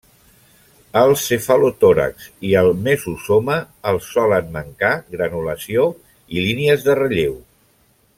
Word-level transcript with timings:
Al 1.01 1.11
cefalotòrax 1.23 2.23
i 2.51 2.55
el 2.61 2.69
mesosoma 2.87 3.57
els 3.91 4.07
solen 4.15 4.49
mancar 4.59 4.95
granulació 5.17 5.85
i 6.39 6.45
línies 6.47 6.87
de 6.89 6.97
relleu. 7.03 7.37